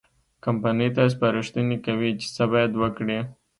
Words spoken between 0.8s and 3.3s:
ته سپارښتنې کوي چې څه باید وکړي.